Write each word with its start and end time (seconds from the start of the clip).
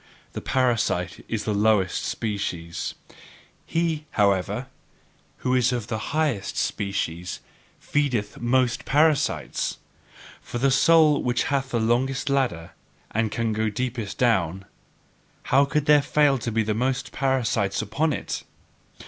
The 0.33 0.41
parasite 0.41 1.23
is 1.27 1.43
the 1.43 1.53
lowest 1.53 2.05
species; 2.05 2.95
he, 3.67 4.05
however, 4.17 4.65
who 5.45 5.53
is 5.53 5.71
of 5.71 5.85
the 5.89 6.09
highest 6.17 6.57
species 6.57 7.39
feedeth 7.79 8.39
most 8.41 8.83
parasites. 8.85 9.77
For 10.41 10.57
the 10.57 10.71
soul 10.71 11.21
which 11.21 11.43
hath 11.53 11.69
the 11.69 11.79
longest 11.79 12.31
ladder, 12.31 12.71
and 13.11 13.29
can 13.31 13.53
go 13.53 13.69
deepest 13.69 14.17
down: 14.17 14.65
how 15.43 15.65
could 15.65 15.85
there 15.85 16.01
fail 16.01 16.39
to 16.39 16.51
be 16.51 16.65
most 16.73 17.11
parasites 17.11 17.79
upon 17.79 18.11
it? 18.11 18.41